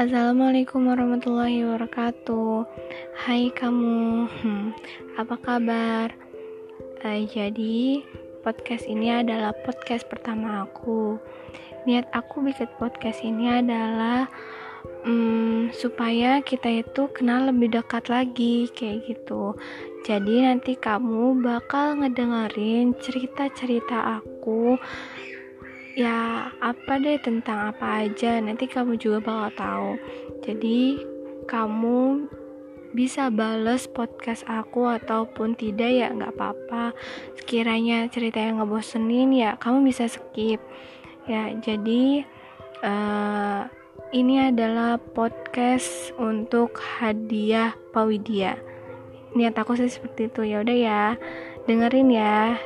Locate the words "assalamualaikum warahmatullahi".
0.00-1.60